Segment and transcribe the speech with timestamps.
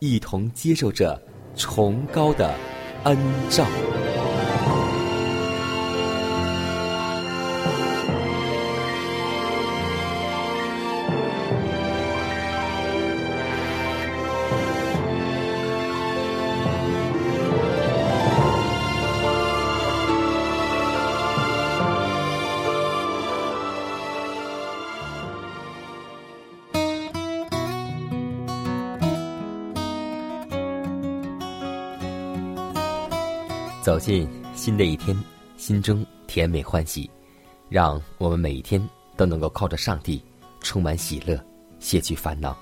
[0.00, 1.20] 一同接受着
[1.54, 2.54] 崇高的
[3.04, 3.16] 恩
[3.50, 3.66] 照。
[33.82, 35.16] 走进新的一天，
[35.56, 37.10] 心中甜美欢喜，
[37.70, 38.80] 让我们每一天
[39.16, 40.22] 都能够靠着上帝，
[40.60, 41.42] 充满喜乐，
[41.78, 42.54] 卸去烦恼。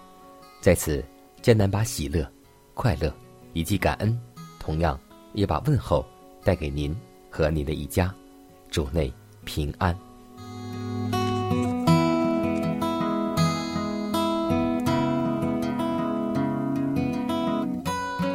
[0.61, 1.05] 在此，
[1.43, 2.25] 艰难把喜乐、
[2.73, 3.13] 快乐
[3.53, 4.17] 以及感恩，
[4.61, 4.99] 同样
[5.33, 6.07] 也把问候
[6.45, 6.97] 带给您
[7.29, 8.15] 和您的一家，
[8.71, 9.13] 主内
[9.45, 9.97] 平安。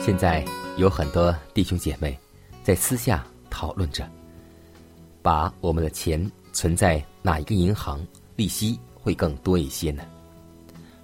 [0.02, 0.44] 现在
[0.76, 2.20] 有很多弟兄姐妹
[2.64, 4.10] 在私下讨论着，
[5.22, 8.00] 把我们的钱存在哪一个银行，
[8.38, 10.02] 利息会更多一些呢？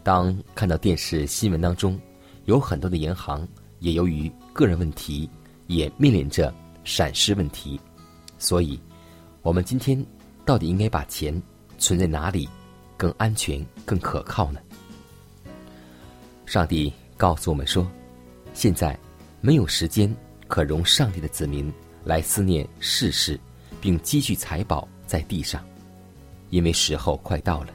[0.02, 2.00] 当看到电视新闻当中，
[2.46, 3.46] 有很多的银行
[3.80, 5.30] 也由于个人问题，
[5.68, 6.54] 也面临着
[6.86, 7.80] 闪失问题，
[8.38, 8.80] 所以，
[9.42, 10.04] 我们今天
[10.46, 11.40] 到底应该把钱
[11.78, 12.48] 存在哪里，
[12.96, 14.62] 更安全、更可靠呢？
[16.46, 17.86] 上帝告诉我们说。
[18.52, 18.98] 现在
[19.42, 20.14] 没有时间
[20.50, 21.72] 可容上帝的子民
[22.04, 23.40] 来思念世事，
[23.80, 25.64] 并积蓄财宝在地上，
[26.50, 27.68] 因为时候快到了。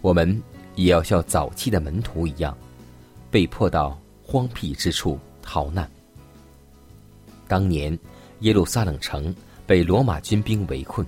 [0.00, 0.42] 我们
[0.74, 2.56] 也要像早期的门徒一样，
[3.30, 5.88] 被迫到荒僻之处逃难。
[7.46, 7.96] 当年
[8.40, 9.32] 耶路撒冷城
[9.66, 11.06] 被罗马军兵围困，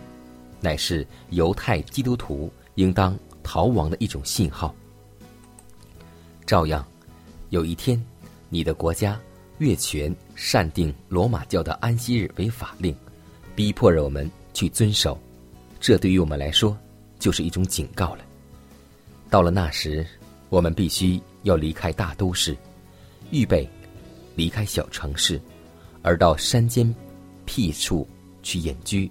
[0.60, 4.74] 乃是犹太基督徒应当逃亡的一种信号。
[6.44, 6.86] 照样，
[7.48, 8.00] 有一天。
[8.52, 9.16] 你的国家
[9.60, 12.96] 越权擅定罗马教的安息日为法令，
[13.54, 15.20] 逼迫着我们去遵守，
[15.78, 16.74] 这对于我们来说
[17.18, 18.24] 就是一种警告了。
[19.28, 20.04] 到了那时，
[20.48, 22.56] 我们必须要离开大都市，
[23.30, 23.68] 预备
[24.34, 25.38] 离开小城市，
[26.00, 26.92] 而到山间
[27.44, 28.08] 僻处
[28.42, 29.10] 去隐居。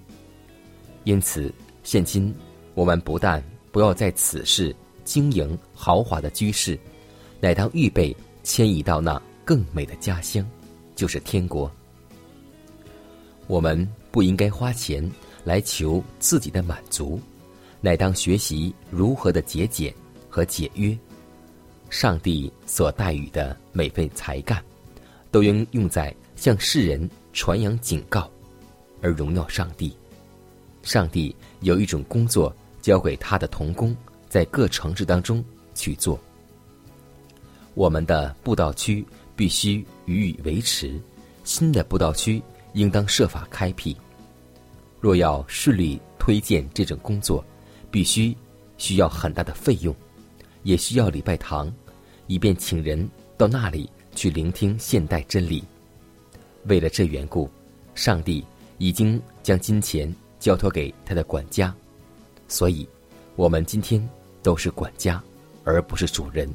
[1.04, 2.34] 因此，现今
[2.74, 3.40] 我们不但
[3.70, 4.74] 不要在此世
[5.04, 6.76] 经营豪华的居室，
[7.38, 9.22] 乃当预备迁移到那。
[9.50, 10.48] 更美的家乡，
[10.94, 11.68] 就是天国。
[13.48, 15.10] 我们不应该花钱
[15.42, 17.20] 来求自己的满足，
[17.80, 19.92] 乃当学习如何的节俭
[20.28, 20.96] 和节约。
[21.88, 24.64] 上帝所带予的每份才干，
[25.32, 28.30] 都应用在向世人传扬警告，
[29.02, 29.92] 而荣耀上帝。
[30.84, 33.96] 上帝有一种工作交给他的童工，
[34.28, 35.44] 在各城市当中
[35.74, 36.16] 去做。
[37.74, 39.04] 我们的布道区。
[39.40, 41.00] 必须予以维持，
[41.44, 42.42] 新的布道区
[42.74, 43.96] 应当设法开辟。
[45.00, 47.42] 若要顺利推荐这种工作，
[47.90, 48.36] 必须
[48.76, 49.96] 需要很大的费用，
[50.62, 51.72] 也需要礼拜堂，
[52.26, 55.64] 以便请人到那里去聆听现代真理。
[56.66, 57.48] 为了这缘故，
[57.94, 58.44] 上帝
[58.76, 61.74] 已经将金钱交托给他的管家，
[62.46, 62.86] 所以，
[63.36, 64.06] 我们今天
[64.42, 65.18] 都是管家，
[65.64, 66.46] 而不是主人。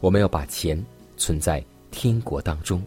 [0.00, 0.84] 我们要把钱
[1.16, 1.64] 存在。
[1.90, 2.82] 天国当中，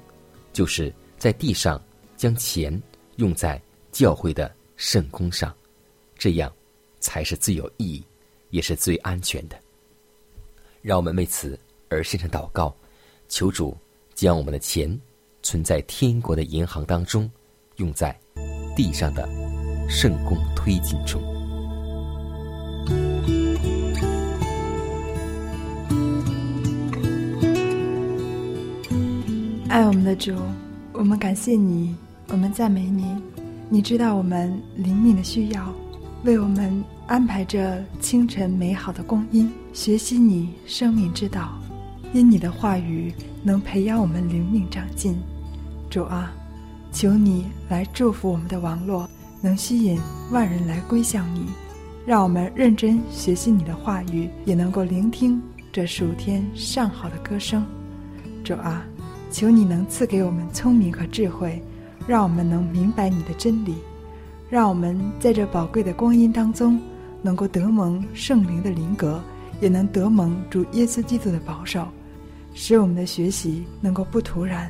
[0.52, 1.82] 就是在地上
[2.16, 2.82] 将钱
[3.18, 3.62] 用在
[3.92, 5.56] 教会的圣功上，
[6.18, 6.52] 这样
[7.00, 8.04] 才是最有意义，
[8.50, 9.60] 也是最安全的。
[10.82, 11.60] 让我们为此
[11.90, 12.76] 而献上祷告，
[13.30, 13.78] 求主
[14.14, 15.00] 将我们的钱
[15.42, 17.30] 存在天国的银行当中，
[17.78, 18.18] 用在
[18.76, 19.28] 地上的
[19.90, 21.33] 圣功推进中。
[29.74, 30.36] 爱我们的主，
[30.92, 31.96] 我们感谢你，
[32.28, 33.08] 我们赞美你。
[33.70, 35.74] 你知道我们灵命的需要，
[36.24, 41.58] 为我们安排着清晨美好的光阴，学习你生命之道。
[42.14, 43.12] 因你的话语
[43.42, 45.18] 能培养我们灵命长进。
[45.90, 46.32] 主啊，
[46.92, 49.10] 求你来祝福我们的网络，
[49.42, 50.00] 能吸引
[50.30, 51.48] 万人来归向你。
[52.06, 55.42] 让我们认真学习你的话语，也能够聆听
[55.72, 57.66] 这数天上好的歌声。
[58.44, 58.86] 主啊。
[59.34, 61.60] 求你能赐给我们聪明和智慧，
[62.06, 63.74] 让我们能明白你的真理，
[64.48, 66.80] 让我们在这宝贵的光阴当中，
[67.24, 69.20] 能够得蒙圣灵的灵格，
[69.60, 71.88] 也能得蒙主耶稣基督的保守，
[72.54, 74.70] 使我们的学习能够不突然，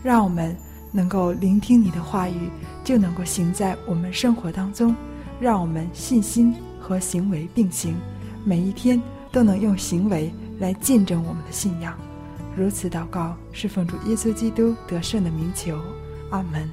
[0.00, 0.56] 让我们
[0.92, 2.48] 能够聆听你的话语，
[2.84, 4.94] 就能够行在我们生活当中，
[5.40, 7.96] 让我们信心和行为并行，
[8.44, 9.02] 每一天
[9.32, 11.98] 都能用行为来见证我们的信仰。
[12.56, 15.76] 如此祷告，是奉主耶稣基督得胜的名求，
[16.30, 16.70] 阿门。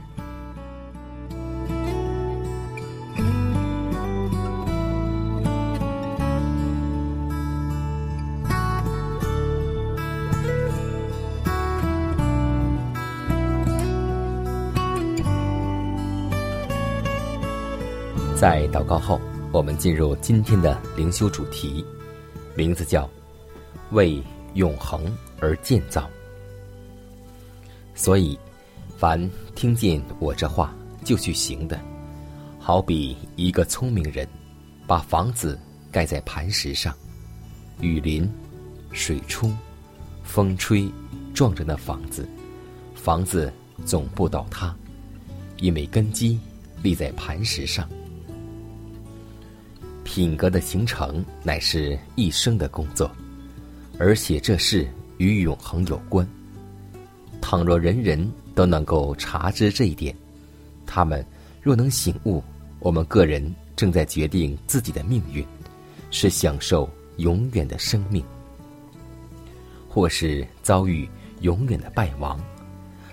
[18.36, 19.20] 在祷告后，
[19.52, 21.86] 我们进入今天的灵修主题，
[22.56, 23.10] 名字叫
[23.92, 24.22] “为
[24.54, 25.06] 永恒”。
[25.44, 26.08] 而建造，
[27.96, 28.38] 所以，
[28.96, 29.20] 凡
[29.56, 30.72] 听见我这话
[31.04, 31.82] 就去行的，
[32.60, 34.28] 好比一个聪明人，
[34.86, 35.60] 把房子
[35.92, 36.96] 盖在磐石上，
[37.80, 38.32] 雨淋，
[38.92, 39.58] 水冲，
[40.24, 40.88] 风吹，
[41.34, 42.30] 撞着那房子，
[42.94, 43.52] 房子
[43.84, 44.76] 总不倒塌，
[45.58, 46.40] 因为根基
[46.84, 47.90] 立在磐石上。
[50.04, 53.10] 品格的形成乃是一生的工作，
[54.02, 54.88] 而且这事。
[55.18, 56.28] 与永恒有关。
[57.40, 60.16] 倘若人人都能够察知这一点，
[60.88, 61.24] 他们
[61.62, 62.44] 若能醒悟，
[62.80, 65.46] 我们个人正在决定自己的命运，
[66.10, 68.26] 是享受永远的生命，
[69.88, 71.08] 或是遭遇
[71.42, 72.42] 永远的败亡，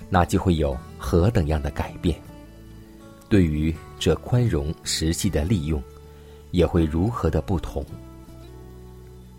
[0.08, 2.19] 那就会有何等样的改变？
[3.29, 5.82] 对于这宽容实际的利用，
[6.52, 7.84] 也会如何的不同？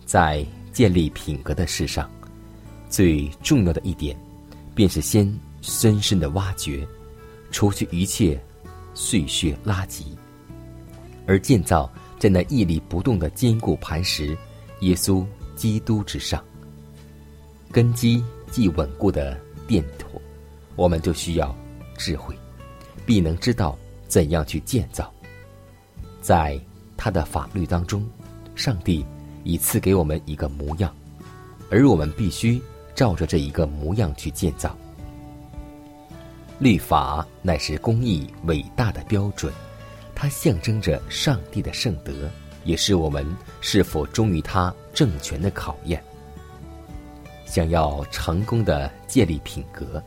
[0.06, 2.10] 在建立品格的事上。
[2.88, 4.16] 最重要的一点，
[4.74, 6.86] 便是先深深的挖掘，
[7.50, 8.40] 除去一切
[8.94, 10.02] 碎屑垃圾，
[11.26, 14.36] 而建造在那屹立不动的坚固磐石——
[14.82, 15.24] 耶稣
[15.54, 16.42] 基督之上。
[17.70, 20.20] 根基既稳固的殿土，
[20.74, 21.54] 我们就需要
[21.96, 22.34] 智慧，
[23.06, 23.78] 必能知道
[24.08, 25.12] 怎样去建造。
[26.20, 26.60] 在
[26.96, 28.04] 他的法律当中，
[28.56, 29.06] 上帝
[29.44, 30.94] 以赐给我们一个模样，
[31.70, 32.60] 而我们必须。
[32.92, 34.76] 照着这一个模样去建造。
[36.58, 39.50] 律法乃是公义伟大的标准，
[40.14, 42.28] 它象征着上帝的圣德，
[42.64, 43.24] 也是我们
[43.62, 46.02] 是否忠于他政权的考验。
[47.46, 50.02] 想要成功的建立品格，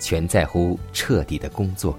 [0.00, 1.98] 全在乎彻底的工作，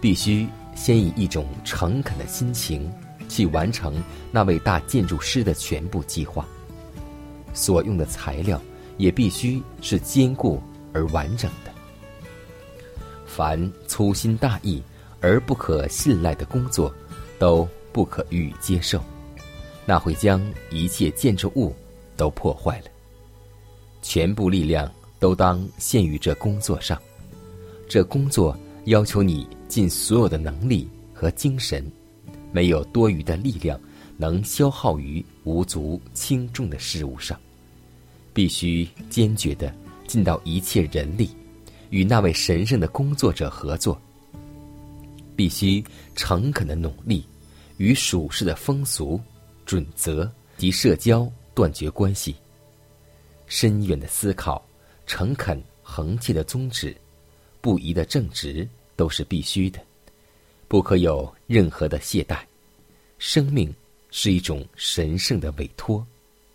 [0.00, 2.90] 必须先以一种诚恳的心情
[3.32, 6.46] 去完成那位大建筑师的全部计划。
[7.54, 8.60] 所用的材料。
[8.98, 10.62] 也必须是坚固
[10.92, 11.72] 而完整的。
[13.26, 14.82] 凡粗心大意
[15.20, 16.94] 而不可信赖的工作，
[17.38, 19.02] 都不可予以接受，
[19.86, 21.74] 那会将一切建筑物
[22.16, 22.86] 都破坏了。
[24.02, 27.00] 全部力量都当献于这工作上。
[27.88, 31.84] 这工作要求你尽所有的能力和精神，
[32.52, 33.80] 没有多余的力量
[34.16, 37.38] 能消耗于无足轻重的事物上。
[38.34, 39.74] 必须坚决的
[40.06, 41.28] 尽到一切人力，
[41.90, 44.00] 与那位神圣的工作者合作。
[45.34, 45.82] 必须
[46.14, 47.26] 诚恳的努力，
[47.78, 49.20] 与属世的风俗、
[49.66, 52.34] 准则及社交断绝关系。
[53.46, 54.62] 深远的思考、
[55.06, 56.96] 诚恳恒切的宗旨、
[57.60, 58.66] 不移的正直，
[58.96, 59.78] 都是必须的，
[60.72, 62.38] 不可有任何的懈怠。
[63.18, 63.70] 生命
[64.10, 66.02] 是一种神圣的委托，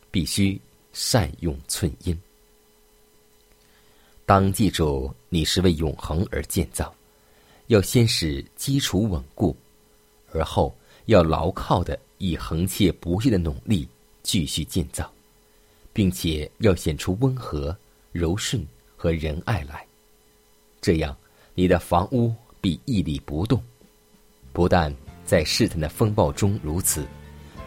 [0.09, 0.59] 必须。
[0.91, 2.19] 善用寸阴，
[4.25, 6.91] 当记住你是为永恒而建造，
[7.67, 9.55] 要先使基础稳固，
[10.31, 13.88] 而后要牢靠的以恒切不懈的努力
[14.24, 15.07] 继续建造，
[15.93, 17.77] 并且要显出温和、
[18.12, 19.86] 柔顺和仁爱来，
[20.81, 21.15] 这样
[21.53, 23.62] 你的房屋必屹立不动，
[24.57, 24.91] 不但
[25.23, 27.05] 在试探的风暴中如此，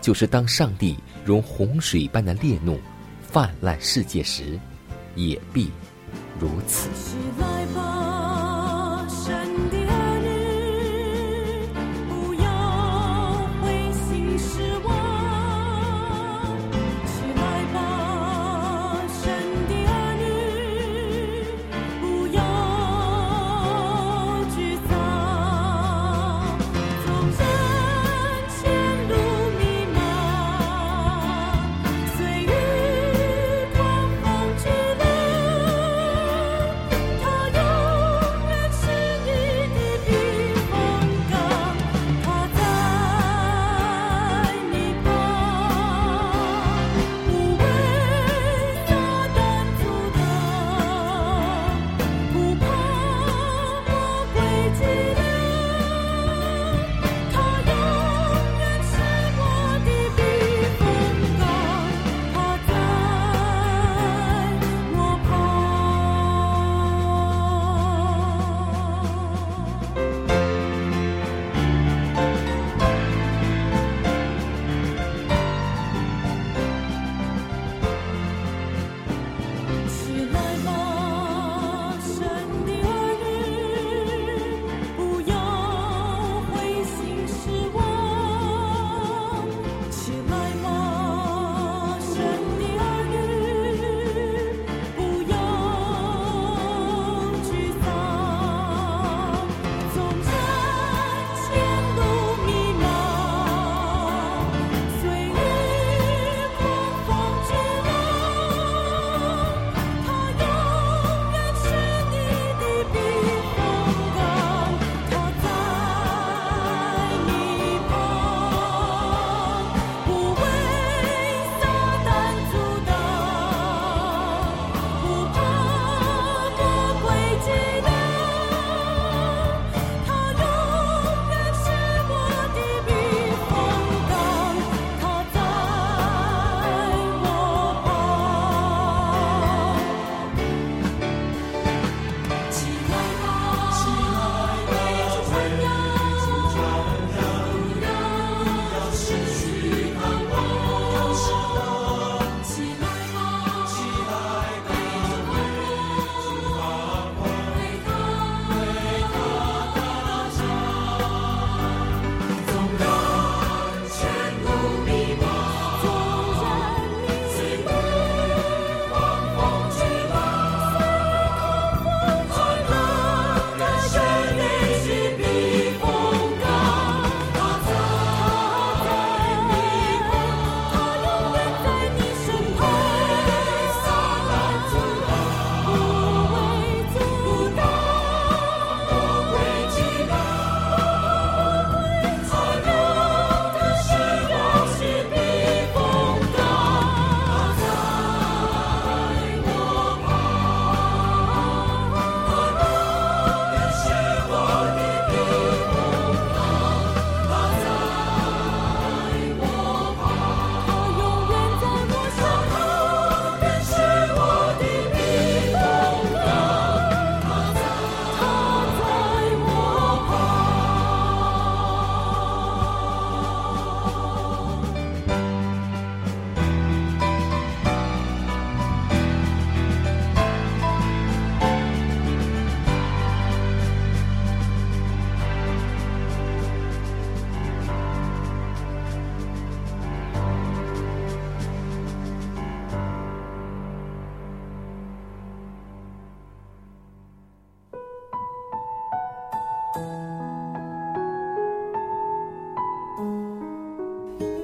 [0.01, 2.81] 就是当上帝如洪水般的烈怒
[3.23, 4.59] 泛滥世界时，
[5.15, 5.71] 也必
[6.41, 6.89] 如此。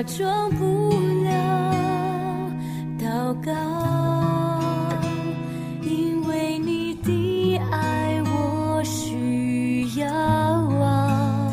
[0.00, 0.88] 假装不
[1.24, 1.30] 了。
[2.98, 3.04] 祷
[3.44, 3.52] 告，
[5.82, 11.52] 因为你的爱我需要啊，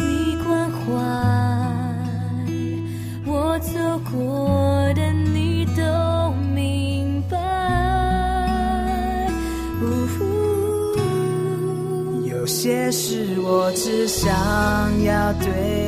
[0.00, 0.82] 你关怀
[3.24, 3.78] 我走
[4.10, 7.38] 过的，你都明白。
[12.24, 14.28] 有些事我只想
[15.04, 15.79] 要对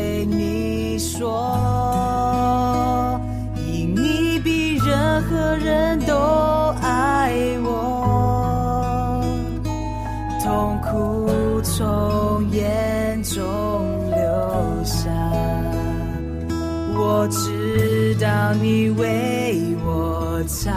[18.53, 20.69] 让你为我擦。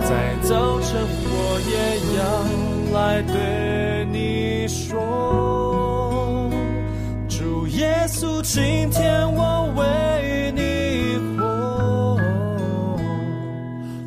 [0.00, 0.98] 在早晨，
[1.28, 1.76] 我也
[2.16, 2.22] 要
[2.98, 6.50] 来对你说，
[7.28, 12.18] 主耶稣，今天我为你活，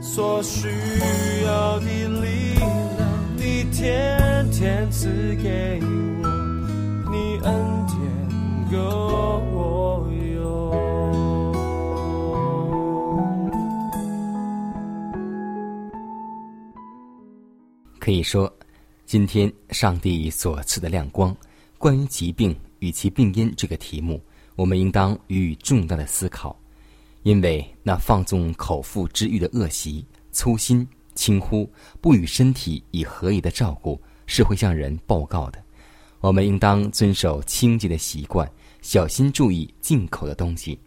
[0.01, 0.64] 所需
[18.25, 18.51] 说，
[19.05, 21.35] 今天上帝所赐的亮光，
[21.77, 24.19] 关于疾病与其病因这个题目，
[24.55, 26.59] 我们应当予以重大的思考，
[27.21, 35.63] 因为那放纵口腹之欲的恶习、粗心、轻忽、不与身体以合宜的照顾，是会向人报告的。
[36.19, 40.79] 我们应当遵守清洁的习惯，小心注意进口的东西。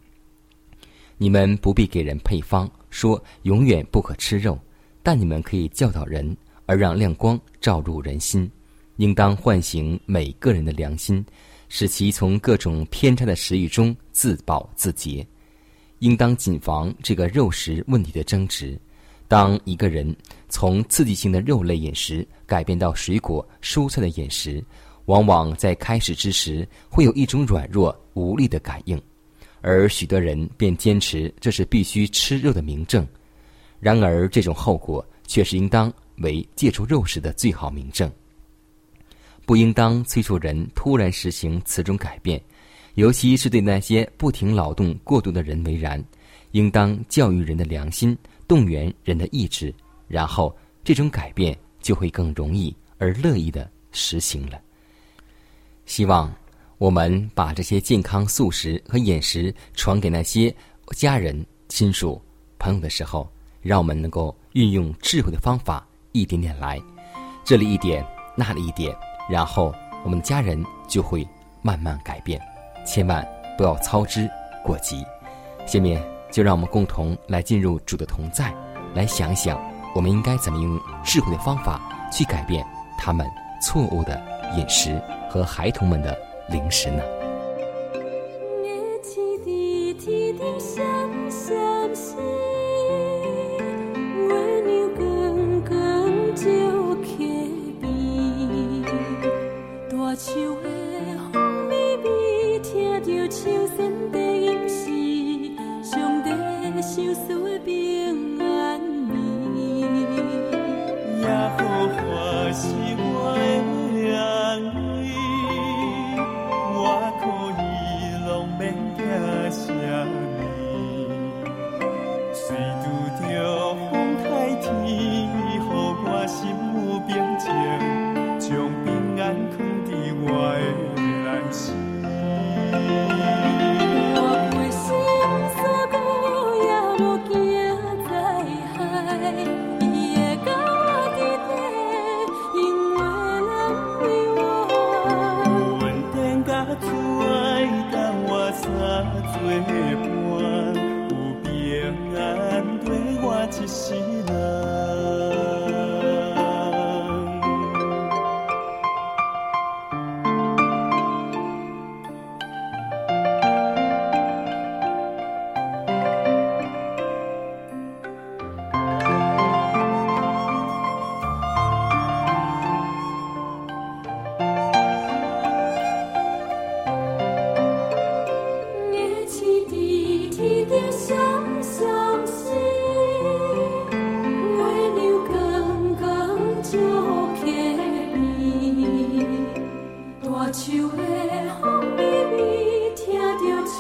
[1.16, 4.58] 你们不必给人配方，说永远不可吃肉，
[5.04, 6.36] 但你们可以教导人，
[6.68, 8.48] 而让亮光照入人心。
[8.96, 11.24] 应当唤醒每个人的良心，
[11.68, 15.26] 使其从各种偏差的食欲中自保自洁。
[16.00, 18.78] 应当谨防这个肉食问题的争执。
[19.28, 20.14] 当一个人
[20.48, 24.62] 从刺激性的肉类饮食改变到水果、蔬菜的饮食，
[25.06, 29.00] 往往在开始之时会有一种软弱无力的感应，
[29.60, 33.06] 而许多人便坚持这是必须吃肉的明证。
[33.80, 38.10] 然而，这种后果却是应当为戒除肉食的最好明证。
[39.46, 42.40] 不应当催促人突然实行此种改变，
[42.94, 46.02] 尤其是对那些不停劳动过度的人为然。
[46.52, 49.74] 应当教育人的良心，动员人的意志，
[50.06, 54.60] 然后这种改变就会更容易而乐意的实行了。
[55.84, 56.30] 希望
[56.76, 60.54] 我们把这些健康素食和饮食传给那些
[60.96, 62.20] 家人、亲属、
[62.58, 63.30] 朋友的时候，
[63.62, 66.80] 让我们能够运用智慧的方法，一点点来，
[67.44, 68.94] 这里一点，那里一点，
[69.30, 69.72] 然后
[70.04, 71.26] 我们的家人就会
[71.62, 72.40] 慢慢改变。
[72.86, 74.28] 千万不要操之
[74.64, 75.04] 过急。
[75.66, 78.54] 下面就让我们共同来进入主的同在，
[78.94, 79.60] 来想一想
[79.94, 82.66] 我们应该怎么用智慧的方法去改变
[82.98, 83.26] 他们
[83.62, 84.18] 错误的
[84.56, 86.16] 饮食和孩童们的
[86.48, 87.02] 零食呢？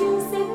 [0.00, 0.47] you say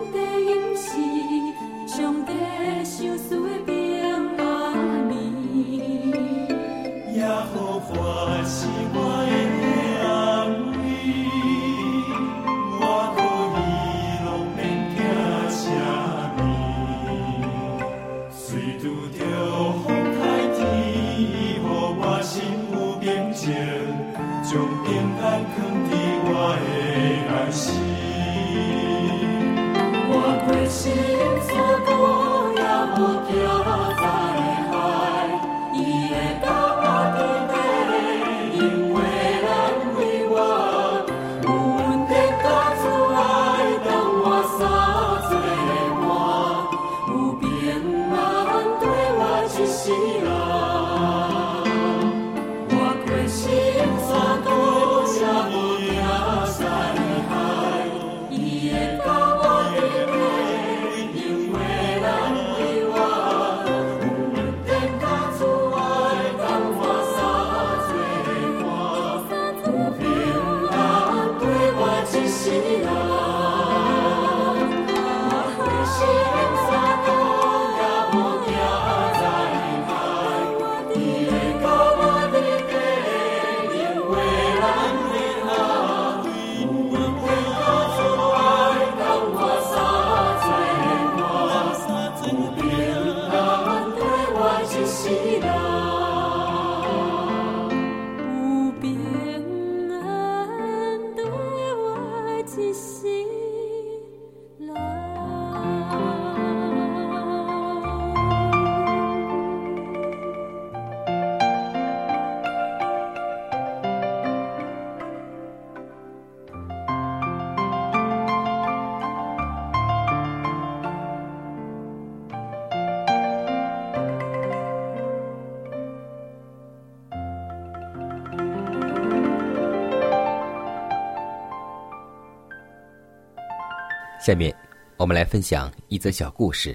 [134.24, 134.56] 下面，
[134.96, 136.74] 我们来分享一则小故事，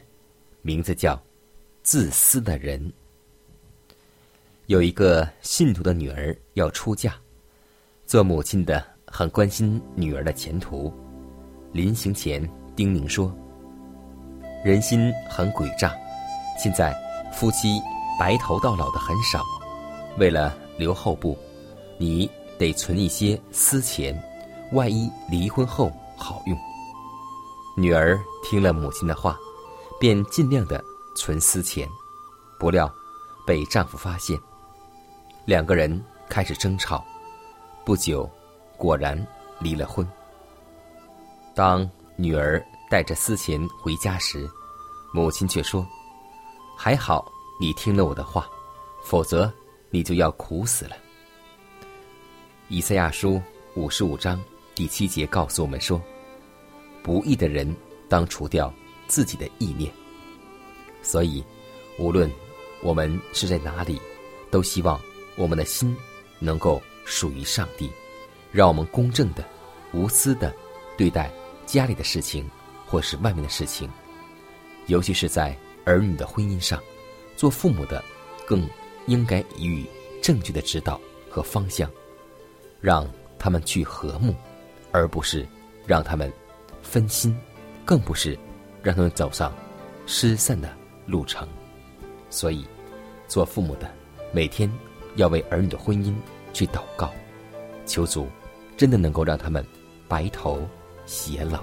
[0.61, 1.17] 名字叫
[1.83, 2.79] 《自私的人》。
[4.67, 7.15] 有一个信徒的女儿要出嫁，
[8.05, 10.93] 做母亲的很关心女儿的前途，
[11.73, 13.35] 临行前叮咛说
[14.63, 15.97] ：“人心很诡诈，
[16.63, 16.95] 现在
[17.33, 17.81] 夫妻
[18.21, 19.43] 白头到老的很少，
[20.19, 21.35] 为了留后步，
[21.97, 24.15] 你得存一些私钱，
[24.73, 26.55] 万一离婚后好用。”
[27.79, 29.39] 女儿听了母亲的话，
[30.01, 30.83] 便尽量的
[31.15, 31.89] 存私钱，
[32.59, 32.93] 不料
[33.47, 34.37] 被丈夫发现，
[35.45, 37.05] 两个人开始争吵，
[37.85, 38.29] 不久，
[38.77, 39.17] 果然
[39.61, 40.05] 离了婚。
[41.55, 42.61] 当女儿
[42.91, 44.51] 带着私钱回家时，
[45.15, 45.87] 母亲却说
[46.77, 48.51] ：“还好你听了我的话，
[49.05, 49.53] 否则
[49.89, 50.97] 你就要苦死了。”
[52.67, 53.41] 以赛亚书
[53.77, 54.43] 五十五章
[54.75, 56.03] 第七节告诉我们说。
[57.09, 57.75] 不义的人
[58.07, 58.71] 当除掉
[59.07, 59.91] 自己的意念。
[61.01, 61.43] 所以，
[61.99, 62.31] 无论
[62.83, 63.99] 我们是在哪里，
[64.51, 65.01] 都希望
[65.35, 65.97] 我们的心
[66.39, 67.91] 能够属于上帝，
[68.53, 69.43] 让我们公正的、
[69.95, 70.55] 无私的
[70.99, 71.33] 对待
[71.65, 72.47] 家里的事情
[72.87, 73.89] 或是外面的事情，
[74.89, 76.79] 尤其是在儿女的婚姻上，
[77.39, 78.05] 做父母的
[78.47, 78.69] 更
[79.07, 79.87] 应该给予
[80.21, 81.91] 正确的指导和方向，
[82.83, 84.35] 让他们去和睦，
[84.93, 85.49] 而不是
[85.87, 86.31] 让他们。
[86.91, 87.37] 分心，
[87.85, 88.37] 更不是
[88.83, 89.53] 让他们走上
[90.07, 90.75] 失散的
[91.05, 91.47] 路程。
[92.31, 92.67] 所以，
[93.27, 93.91] 做父母的
[94.33, 94.73] 每天
[95.17, 96.15] 要为儿女的婚姻
[96.55, 97.13] 去祷告，
[97.85, 98.27] 求主
[98.75, 99.63] 真的能够让他们
[100.09, 100.67] 白头
[101.07, 101.63] 偕老。